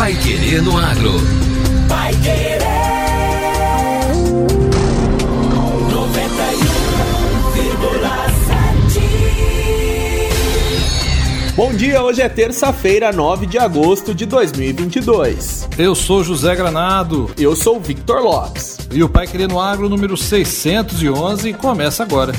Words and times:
Pai 0.00 0.14
Querer 0.14 0.62
no 0.62 0.78
Agro. 0.78 1.12
Pai 1.86 2.14
Querer. 2.22 2.58
91,7. 11.44 11.54
Bom 11.54 11.74
dia, 11.74 12.02
hoje 12.02 12.22
é 12.22 12.30
terça-feira, 12.30 13.12
9 13.12 13.44
de 13.44 13.58
agosto 13.58 14.14
de 14.14 14.24
2022. 14.24 15.68
Eu 15.76 15.94
sou 15.94 16.24
José 16.24 16.56
Granado. 16.56 17.30
Eu 17.38 17.54
sou 17.54 17.78
Victor 17.78 18.22
Lopes. 18.22 18.78
E 18.90 19.02
o 19.02 19.08
Pai 19.08 19.26
Querendo 19.26 19.60
Agro 19.60 19.86
número 19.86 20.16
611 20.16 21.52
começa 21.52 22.02
agora. 22.02 22.32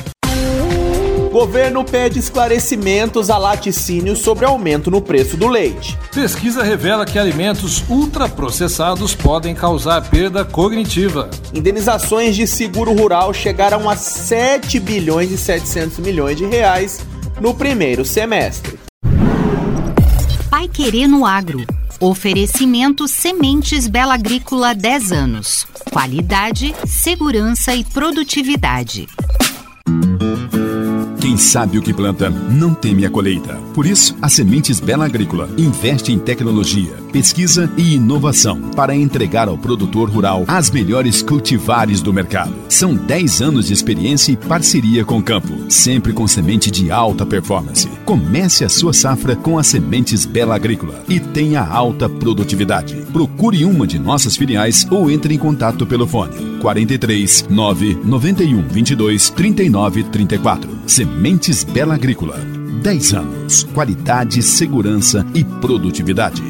Governo 1.42 1.84
pede 1.84 2.20
esclarecimentos 2.20 3.32
a 3.32 3.38
laticínios 3.40 4.20
sobre 4.20 4.46
aumento 4.46 4.92
no 4.92 5.02
preço 5.02 5.36
do 5.36 5.48
leite. 5.48 5.98
Pesquisa 6.14 6.62
revela 6.62 7.04
que 7.04 7.18
alimentos 7.18 7.84
ultraprocessados 7.90 9.16
podem 9.16 9.56
causar 9.56 10.08
perda 10.08 10.46
cognitiva. 10.46 11.32
Indenizações 11.52 12.36
de 12.36 12.46
seguro 12.46 12.94
rural 12.94 13.34
chegaram 13.34 13.90
a 13.90 13.96
7 13.96 14.80
bilhões 14.80 15.32
e 15.32 15.38
700 15.38 15.98
milhões 15.98 16.38
de 16.38 16.46
reais 16.46 17.04
no 17.42 17.56
primeiro 17.56 18.06
semestre. 18.06 18.80
Pai 20.48 20.68
Querer 20.68 21.08
no 21.08 21.26
Agro. 21.26 21.66
Oferecimento 22.00 23.08
Sementes 23.08 23.88
Bela 23.88 24.14
Agrícola 24.14 24.76
10 24.76 25.12
anos. 25.12 25.66
Qualidade, 25.92 26.76
segurança 26.86 27.74
e 27.74 27.84
produtividade. 27.84 29.08
Quem 31.22 31.38
sabe 31.38 31.78
o 31.78 31.84
que 31.84 31.94
planta 31.94 32.32
não 32.32 32.74
teme 32.74 33.06
a 33.06 33.10
colheita. 33.10 33.54
Por 33.76 33.86
isso, 33.86 34.18
a 34.20 34.28
Sementes 34.28 34.80
Bela 34.80 35.06
Agrícola 35.06 35.48
investe 35.56 36.12
em 36.12 36.18
tecnologia, 36.18 36.96
pesquisa 37.12 37.72
e 37.78 37.96
inovação 37.96 38.62
para 38.76 38.96
entregar 38.96 39.48
ao 39.48 39.58
produtor 39.58 40.10
rural 40.10 40.46
as 40.48 40.72
melhores 40.72 41.22
cultivares 41.22 42.02
do 42.02 42.14
mercado. 42.14 42.54
São 42.70 42.96
10 42.96 43.42
anos 43.42 43.68
de 43.68 43.74
experiência 43.74 44.32
e 44.32 44.38
parceria 44.38 45.04
com 45.04 45.20
o 45.20 45.24
campo, 45.24 45.70
sempre 45.70 46.14
com 46.14 46.28
semente 46.28 46.72
de 46.72 46.90
alta 46.90 47.26
performance. 47.26 47.90
Comece 48.06 48.64
a 48.64 48.70
sua 48.70 48.94
safra 48.94 49.36
com 49.36 49.60
as 49.60 49.68
Sementes 49.68 50.26
Bela 50.26 50.56
Agrícola 50.56 51.04
e 51.08 51.20
tenha 51.20 51.62
alta 51.62 52.08
produtividade. 52.08 52.96
Procure 53.12 53.66
uma 53.66 53.86
de 53.86 54.00
nossas 54.00 54.36
filiais 54.36 54.88
ou 54.90 55.12
entre 55.12 55.34
em 55.34 55.38
contato 55.38 55.86
pelo 55.86 56.08
fone 56.08 56.60
43 56.62 57.48
9 57.50 58.00
91 58.04 58.68
22 58.68 59.30
39 59.32 60.04
34. 60.04 60.70
Sementes 60.86 61.64
Bela 61.64 61.96
Agrícola. 61.96 62.38
10 62.82 63.14
anos. 63.14 63.64
Qualidade, 63.64 64.42
segurança 64.42 65.26
e 65.34 65.44
produtividade. 65.44 66.42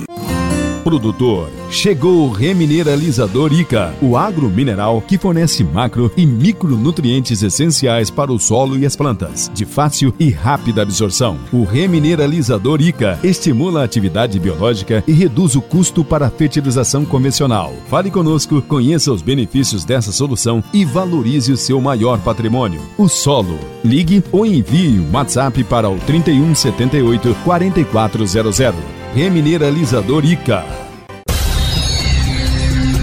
Produtor, 0.82 1.50
chegou 1.70 2.28
o 2.28 2.32
remineralizador 2.32 3.54
ICA, 3.54 3.94
o 4.02 4.18
agro 4.18 4.50
mineral 4.50 5.02
que 5.02 5.18
fornece 5.18 5.64
macro 5.64 6.12
e 6.18 6.26
micronutrientes 6.26 7.44
essenciais 7.44 8.10
para 8.10 8.32
o 8.32 8.40
solo 8.40 8.78
e 8.78 8.86
as 8.86 8.96
plantas, 8.96 9.50
de 9.54 9.64
fácil 9.64 10.14
e 10.20 10.30
rápida 10.30 10.82
absorção. 10.82 11.38
O 11.54 11.64
remineralizador 11.64 12.82
ICA 12.82 13.20
estimula 13.24 13.82
a 13.82 13.84
atividade 13.84 14.40
biológica 14.40 15.04
e 15.08 15.12
reduz 15.12 15.56
o 15.56 15.62
custo 15.62 16.04
para 16.04 16.28
a 16.28 16.32
fertilização 16.32 17.06
convencional. 17.06 17.74
Fale 17.88 18.10
conosco, 18.10 18.62
conheça 18.62 19.12
os 19.12 19.22
benefícios 19.22 19.86
dessa 19.86 20.12
solução 20.12 20.64
e 20.74 20.84
valorize 20.84 21.52
o 21.52 21.58
seu 21.58 21.80
maior 21.80 22.20
patrimônio, 22.20 22.82
o 22.98 23.08
solo. 23.08 23.60
Ligue 23.84 24.24
ou 24.32 24.46
envie 24.46 25.00
um 25.00 25.12
WhatsApp 25.14 25.64
para 25.64 25.90
o 25.90 25.98
3178 26.00 27.36
4400. 27.44 29.01
Remineralizador 29.14 30.24
ICA. 30.24 30.64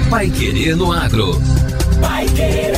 Pai 0.09 0.31
Querer 0.31 0.75
no 0.75 0.91
Agro. 0.91 1.33
Pai 2.01 2.25
Querer. 2.29 2.73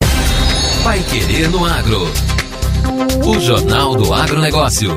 Vai 0.86 1.02
Querer 1.02 1.50
no 1.50 1.66
Agro. 1.66 2.02
O 3.28 3.40
Jornal 3.40 3.96
do 3.96 4.14
Agronegócio. 4.14 4.96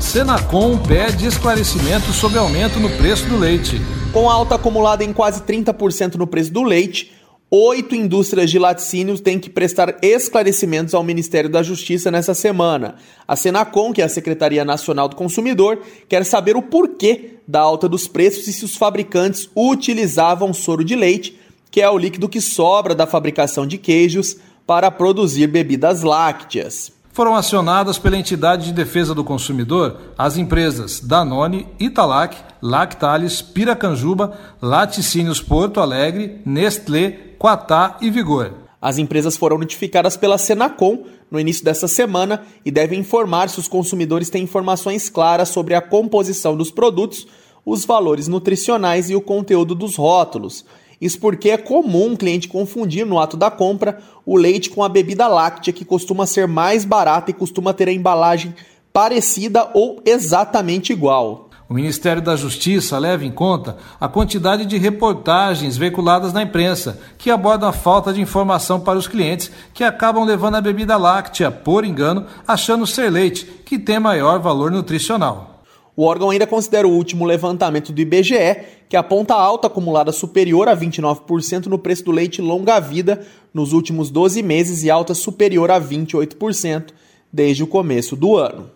Senacom 0.00 0.76
pede 0.78 1.26
esclarecimento 1.28 2.12
sobre 2.12 2.40
aumento 2.40 2.80
no 2.80 2.90
preço 2.90 3.24
do 3.26 3.38
leite. 3.38 3.80
Com 4.12 4.28
alta 4.28 4.56
acumulada 4.56 5.04
em 5.04 5.12
quase 5.12 5.42
30% 5.42 6.16
no 6.16 6.26
preço 6.26 6.52
do 6.52 6.64
leite, 6.64 7.12
Oito 7.48 7.94
indústrias 7.94 8.50
de 8.50 8.58
laticínios 8.58 9.20
têm 9.20 9.38
que 9.38 9.48
prestar 9.48 9.96
esclarecimentos 10.02 10.92
ao 10.92 11.04
Ministério 11.04 11.48
da 11.48 11.62
Justiça 11.62 12.10
nessa 12.10 12.34
semana. 12.34 12.96
A 13.28 13.36
Senacom, 13.36 13.92
que 13.92 14.02
é 14.02 14.04
a 14.04 14.08
Secretaria 14.08 14.64
Nacional 14.64 15.08
do 15.08 15.14
Consumidor, 15.14 15.78
quer 16.08 16.24
saber 16.24 16.56
o 16.56 16.62
porquê 16.62 17.36
da 17.46 17.60
alta 17.60 17.88
dos 17.88 18.08
preços 18.08 18.48
e 18.48 18.52
se 18.52 18.64
os 18.64 18.74
fabricantes 18.74 19.48
utilizavam 19.54 20.52
soro 20.52 20.82
de 20.82 20.96
leite, 20.96 21.38
que 21.70 21.80
é 21.80 21.88
o 21.88 21.96
líquido 21.96 22.28
que 22.28 22.40
sobra 22.40 22.92
da 22.92 23.06
fabricação 23.06 23.64
de 23.64 23.78
queijos, 23.78 24.38
para 24.66 24.90
produzir 24.90 25.46
bebidas 25.46 26.02
lácteas 26.02 26.96
foram 27.16 27.34
acionadas 27.34 27.98
pela 27.98 28.18
entidade 28.18 28.66
de 28.66 28.72
defesa 28.74 29.14
do 29.14 29.24
consumidor 29.24 29.96
as 30.18 30.36
empresas 30.36 31.00
Danone, 31.00 31.66
Italac, 31.80 32.36
Lactalis, 32.60 33.40
Piracanjuba, 33.40 34.38
Laticínios 34.60 35.40
Porto 35.40 35.80
Alegre, 35.80 36.42
Nestlé, 36.44 37.12
Quatá 37.38 37.96
e 38.02 38.10
Vigor. 38.10 38.52
As 38.82 38.98
empresas 38.98 39.34
foram 39.34 39.56
notificadas 39.56 40.14
pela 40.14 40.36
Senacom 40.36 41.06
no 41.30 41.40
início 41.40 41.64
dessa 41.64 41.88
semana 41.88 42.42
e 42.66 42.70
devem 42.70 43.00
informar 43.00 43.48
se 43.48 43.58
os 43.58 43.66
consumidores 43.66 44.28
têm 44.28 44.42
informações 44.42 45.08
claras 45.08 45.48
sobre 45.48 45.72
a 45.72 45.80
composição 45.80 46.54
dos 46.54 46.70
produtos, 46.70 47.26
os 47.64 47.86
valores 47.86 48.28
nutricionais 48.28 49.08
e 49.08 49.16
o 49.16 49.22
conteúdo 49.22 49.74
dos 49.74 49.96
rótulos. 49.96 50.66
Isso 51.00 51.20
porque 51.20 51.50
é 51.50 51.58
comum 51.58 52.12
um 52.12 52.16
cliente 52.16 52.48
confundir 52.48 53.04
no 53.04 53.18
ato 53.18 53.36
da 53.36 53.50
compra 53.50 53.98
o 54.24 54.36
leite 54.36 54.70
com 54.70 54.82
a 54.82 54.88
bebida 54.88 55.28
láctea, 55.28 55.72
que 55.72 55.84
costuma 55.84 56.26
ser 56.26 56.48
mais 56.48 56.84
barata 56.84 57.30
e 57.30 57.34
costuma 57.34 57.74
ter 57.74 57.88
a 57.88 57.92
embalagem 57.92 58.54
parecida 58.92 59.70
ou 59.74 60.00
exatamente 60.06 60.92
igual. 60.92 61.46
O 61.68 61.74
Ministério 61.74 62.22
da 62.22 62.36
Justiça 62.36 62.96
leva 62.96 63.24
em 63.24 63.30
conta 63.30 63.76
a 64.00 64.08
quantidade 64.08 64.64
de 64.64 64.78
reportagens 64.78 65.76
veiculadas 65.76 66.32
na 66.32 66.42
imprensa 66.42 66.98
que 67.18 67.28
abordam 67.28 67.68
a 67.68 67.72
falta 67.72 68.12
de 68.12 68.20
informação 68.20 68.78
para 68.78 68.98
os 68.98 69.08
clientes 69.08 69.50
que 69.74 69.82
acabam 69.82 70.24
levando 70.24 70.54
a 70.54 70.60
bebida 70.60 70.96
láctea, 70.96 71.50
por 71.50 71.84
engano, 71.84 72.24
achando 72.46 72.86
ser 72.86 73.10
leite, 73.10 73.44
que 73.64 73.80
tem 73.80 73.98
maior 73.98 74.38
valor 74.38 74.70
nutricional. 74.70 75.55
O 75.96 76.04
órgão 76.04 76.28
ainda 76.28 76.46
considera 76.46 76.86
o 76.86 76.92
último 76.92 77.24
levantamento 77.24 77.90
do 77.90 78.00
IBGE, 78.00 78.58
que 78.86 78.96
aponta 78.96 79.34
alta 79.34 79.66
acumulada 79.66 80.12
superior 80.12 80.68
a 80.68 80.76
29% 80.76 81.66
no 81.66 81.78
preço 81.78 82.04
do 82.04 82.12
leite 82.12 82.42
longa-vida 82.42 83.26
nos 83.52 83.72
últimos 83.72 84.10
12 84.10 84.42
meses 84.42 84.84
e 84.84 84.90
alta 84.90 85.14
superior 85.14 85.70
a 85.70 85.80
28% 85.80 86.88
desde 87.32 87.62
o 87.62 87.66
começo 87.66 88.14
do 88.14 88.36
ano. 88.36 88.70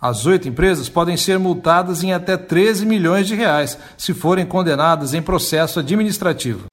As 0.00 0.26
oito 0.26 0.48
empresas 0.48 0.88
podem 0.88 1.16
ser 1.16 1.38
multadas 1.38 2.02
em 2.02 2.12
até 2.12 2.36
13 2.36 2.84
milhões 2.84 3.26
de 3.26 3.36
reais 3.36 3.78
se 3.96 4.12
forem 4.12 4.44
condenadas 4.44 5.14
em 5.14 5.22
processo 5.22 5.78
administrativo. 5.78 6.66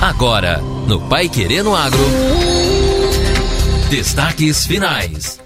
Agora, 0.00 0.60
no 0.88 1.00
Pai 1.08 1.28
Querendo 1.28 1.72
Agro. 1.74 2.02
Destaques 3.88 4.66
finais. 4.66 5.41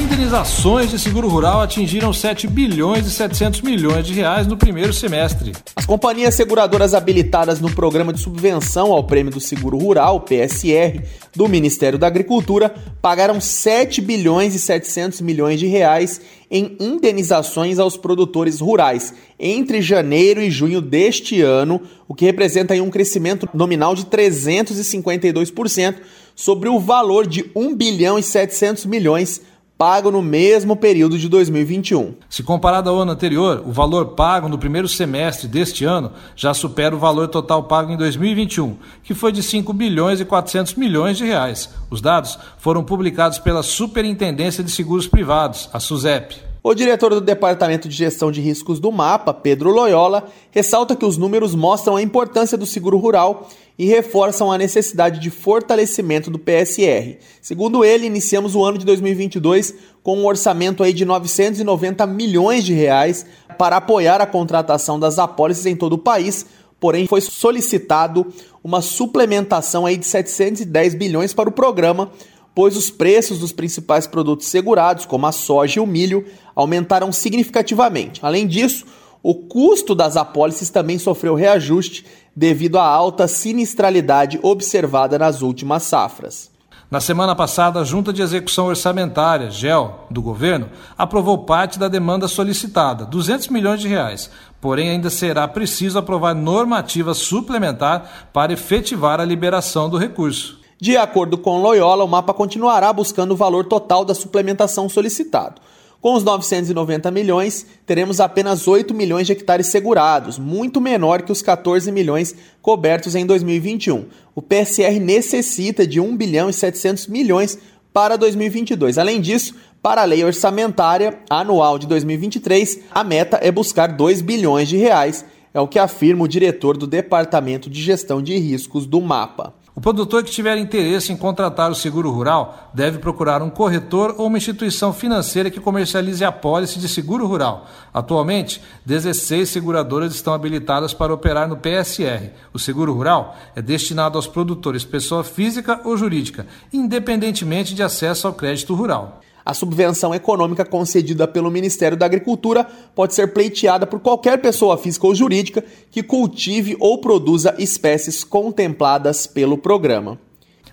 Indenizações 0.00 0.90
de 0.90 0.98
seguro 0.98 1.28
rural 1.28 1.60
atingiram 1.60 2.14
7 2.14 2.46
bilhões 2.46 3.06
e 3.06 3.10
700 3.10 3.60
milhões 3.60 4.06
de 4.06 4.14
reais 4.14 4.46
no 4.46 4.56
primeiro 4.56 4.92
semestre. 4.92 5.52
As 5.76 5.84
companhias 5.84 6.34
seguradoras 6.34 6.94
habilitadas 6.94 7.60
no 7.60 7.70
programa 7.70 8.10
de 8.12 8.18
subvenção 8.18 8.90
ao 8.90 9.04
Prêmio 9.04 9.30
do 9.30 9.40
Seguro 9.40 9.76
Rural, 9.76 10.20
PSR, 10.20 11.02
do 11.36 11.46
Ministério 11.46 11.98
da 11.98 12.06
Agricultura, 12.06 12.74
pagaram 13.02 13.38
7 13.38 14.00
bilhões 14.00 14.54
e 14.54 14.58
700 14.58 15.20
milhões 15.20 15.60
de 15.60 15.66
reais 15.66 16.22
em 16.50 16.76
indenizações 16.80 17.78
aos 17.78 17.96
produtores 17.96 18.60
rurais 18.60 19.12
entre 19.38 19.82
janeiro 19.82 20.40
e 20.40 20.50
junho 20.50 20.80
deste 20.80 21.42
ano, 21.42 21.80
o 22.08 22.14
que 22.14 22.24
representa 22.24 22.74
um 22.74 22.90
crescimento 22.90 23.48
nominal 23.52 23.94
de 23.94 24.06
352% 24.06 25.96
sobre 26.34 26.68
o 26.68 26.78
valor 26.78 27.26
de 27.26 27.50
1 27.54 27.74
bilhão 27.74 28.18
e 28.18 28.22
700 28.22 28.86
milhões 28.86 29.40
pago 29.76 30.10
no 30.10 30.22
mesmo 30.22 30.76
período 30.76 31.18
de 31.18 31.28
2021. 31.28 32.14
Se 32.30 32.42
comparado 32.42 32.88
ao 32.88 32.98
ano 32.98 33.12
anterior, 33.12 33.62
o 33.66 33.72
valor 33.72 34.08
pago 34.08 34.48
no 34.48 34.58
primeiro 34.58 34.88
semestre 34.88 35.48
deste 35.48 35.84
ano 35.84 36.12
já 36.36 36.54
supera 36.54 36.94
o 36.94 36.98
valor 36.98 37.28
total 37.28 37.64
pago 37.64 37.92
em 37.92 37.96
2021, 37.96 38.76
que 39.02 39.14
foi 39.14 39.32
de 39.32 39.42
5 39.42 39.72
bilhões 39.72 40.20
e 40.20 40.24
400 40.24 40.74
milhões 40.74 41.18
de 41.18 41.24
reais. 41.24 41.68
Os 41.90 42.00
dados 42.00 42.38
foram 42.58 42.84
publicados 42.84 43.38
pela 43.38 43.62
Superintendência 43.62 44.62
de 44.62 44.70
Seguros 44.70 45.08
Privados, 45.08 45.68
a 45.72 45.80
SUSEP. 45.80 46.52
O 46.64 46.74
diretor 46.74 47.10
do 47.10 47.20
Departamento 47.20 47.88
de 47.88 47.96
Gestão 47.96 48.30
de 48.30 48.40
Riscos 48.40 48.78
do 48.78 48.92
MAPA, 48.92 49.34
Pedro 49.34 49.72
Loyola, 49.72 50.28
ressalta 50.52 50.94
que 50.94 51.04
os 51.04 51.18
números 51.18 51.56
mostram 51.56 51.96
a 51.96 52.02
importância 52.02 52.56
do 52.56 52.64
seguro 52.64 52.98
rural 52.98 53.48
e 53.78 53.86
reforçam 53.86 54.52
a 54.52 54.58
necessidade 54.58 55.18
de 55.18 55.30
fortalecimento 55.30 56.30
do 56.30 56.38
PSR. 56.38 57.18
Segundo 57.40 57.84
ele, 57.84 58.06
iniciamos 58.06 58.54
o 58.54 58.64
ano 58.64 58.78
de 58.78 58.84
2022 58.84 59.74
com 60.02 60.18
um 60.18 60.26
orçamento 60.26 60.82
aí 60.82 60.92
de 60.92 61.04
990 61.04 62.06
milhões 62.06 62.64
de 62.64 62.74
reais 62.74 63.24
para 63.58 63.76
apoiar 63.76 64.20
a 64.20 64.26
contratação 64.26 64.98
das 64.98 65.18
apólices 65.18 65.66
em 65.66 65.76
todo 65.76 65.94
o 65.94 65.98
país, 65.98 66.46
porém 66.78 67.06
foi 67.06 67.20
solicitado 67.20 68.26
uma 68.62 68.82
suplementação 68.82 69.86
aí 69.86 69.96
de 69.96 70.06
710 70.06 70.94
bilhões 70.94 71.32
para 71.32 71.48
o 71.48 71.52
programa, 71.52 72.10
pois 72.54 72.76
os 72.76 72.90
preços 72.90 73.38
dos 73.38 73.52
principais 73.52 74.06
produtos 74.06 74.48
segurados, 74.48 75.06
como 75.06 75.26
a 75.26 75.32
soja 75.32 75.78
e 75.78 75.82
o 75.82 75.86
milho, 75.86 76.24
aumentaram 76.54 77.10
significativamente. 77.10 78.20
Além 78.22 78.46
disso, 78.46 78.84
o 79.22 79.34
custo 79.34 79.94
das 79.94 80.16
apólices 80.16 80.68
também 80.68 80.98
sofreu 80.98 81.34
reajuste 81.34 82.04
devido 82.34 82.78
à 82.78 82.84
alta 82.84 83.28
sinistralidade 83.28 84.38
observada 84.42 85.18
nas 85.18 85.42
últimas 85.42 85.82
safras. 85.82 86.50
Na 86.92 87.00
semana 87.00 87.34
passada, 87.34 87.80
a 87.80 87.84
Junta 87.84 88.12
de 88.12 88.20
Execução 88.20 88.66
Orçamentária, 88.66 89.50
GEL, 89.50 90.06
do 90.10 90.20
governo, 90.20 90.68
aprovou 90.98 91.38
parte 91.38 91.78
da 91.78 91.88
demanda 91.88 92.28
solicitada, 92.28 93.06
200 93.06 93.48
milhões 93.48 93.80
de 93.80 93.88
reais. 93.88 94.30
Porém, 94.60 94.90
ainda 94.90 95.08
será 95.08 95.48
preciso 95.48 95.98
aprovar 95.98 96.34
normativa 96.34 97.14
suplementar 97.14 98.28
para 98.30 98.52
efetivar 98.52 99.20
a 99.20 99.24
liberação 99.24 99.88
do 99.88 99.96
recurso. 99.96 100.60
De 100.78 100.96
acordo 100.96 101.38
com 101.38 101.62
Loyola, 101.62 102.04
o 102.04 102.08
mapa 102.08 102.34
continuará 102.34 102.92
buscando 102.92 103.30
o 103.30 103.36
valor 103.36 103.64
total 103.64 104.04
da 104.04 104.14
suplementação 104.14 104.86
solicitado. 104.86 105.62
Com 106.02 106.14
os 106.14 106.24
990 106.24 107.12
milhões, 107.12 107.64
teremos 107.86 108.18
apenas 108.18 108.66
8 108.66 108.92
milhões 108.92 109.24
de 109.24 109.34
hectares 109.34 109.68
segurados, 109.68 110.36
muito 110.36 110.80
menor 110.80 111.22
que 111.22 111.30
os 111.30 111.40
14 111.40 111.92
milhões 111.92 112.34
cobertos 112.60 113.14
em 113.14 113.24
2021. 113.24 114.06
O 114.34 114.42
PSR 114.42 114.98
necessita 114.98 115.86
de 115.86 116.00
1 116.00 116.16
bilhão 116.16 116.50
e 116.50 116.52
700 116.52 117.06
milhões 117.06 117.56
para 117.92 118.18
2022. 118.18 118.98
Além 118.98 119.20
disso, 119.20 119.54
para 119.80 120.02
a 120.02 120.04
lei 120.04 120.24
orçamentária 120.24 121.20
anual 121.30 121.78
de 121.78 121.86
2023, 121.86 122.80
a 122.90 123.04
meta 123.04 123.38
é 123.40 123.52
buscar 123.52 123.86
2 123.86 124.22
bilhões 124.22 124.68
de 124.68 124.76
reais, 124.76 125.24
é 125.54 125.60
o 125.60 125.68
que 125.68 125.78
afirma 125.78 126.24
o 126.24 126.28
diretor 126.28 126.76
do 126.76 126.88
Departamento 126.88 127.70
de 127.70 127.80
Gestão 127.80 128.20
de 128.20 128.36
Riscos 128.38 128.86
do 128.86 129.00
MAPA. 129.00 129.54
O 129.74 129.80
produtor 129.80 130.22
que 130.22 130.30
tiver 130.30 130.58
interesse 130.58 131.12
em 131.12 131.16
contratar 131.16 131.70
o 131.70 131.74
seguro 131.74 132.10
rural 132.10 132.70
deve 132.74 132.98
procurar 132.98 133.40
um 133.40 133.48
corretor 133.48 134.14
ou 134.18 134.26
uma 134.26 134.36
instituição 134.36 134.92
financeira 134.92 135.50
que 135.50 135.58
comercialize 135.58 136.22
a 136.22 136.30
pólice 136.30 136.78
de 136.78 136.86
seguro 136.86 137.26
rural. 137.26 137.66
Atualmente, 137.92 138.60
16 138.84 139.48
seguradoras 139.48 140.14
estão 140.14 140.34
habilitadas 140.34 140.92
para 140.92 141.14
operar 141.14 141.48
no 141.48 141.56
PSR. 141.56 142.32
O 142.52 142.58
seguro 142.58 142.92
rural 142.92 143.34
é 143.56 143.62
destinado 143.62 144.18
aos 144.18 144.26
produtores 144.26 144.84
pessoa 144.84 145.24
física 145.24 145.80
ou 145.84 145.96
jurídica, 145.96 146.46
independentemente 146.70 147.74
de 147.74 147.82
acesso 147.82 148.26
ao 148.26 148.34
crédito 148.34 148.74
rural. 148.74 149.22
A 149.44 149.54
subvenção 149.54 150.14
econômica 150.14 150.64
concedida 150.64 151.26
pelo 151.26 151.50
Ministério 151.50 151.96
da 151.96 152.06
Agricultura 152.06 152.66
pode 152.94 153.14
ser 153.14 153.32
pleiteada 153.32 153.86
por 153.86 154.00
qualquer 154.00 154.40
pessoa 154.40 154.78
física 154.78 155.06
ou 155.06 155.14
jurídica 155.14 155.64
que 155.90 156.02
cultive 156.02 156.76
ou 156.78 156.98
produza 156.98 157.54
espécies 157.58 158.22
contempladas 158.24 159.26
pelo 159.26 159.58
programa. 159.58 160.18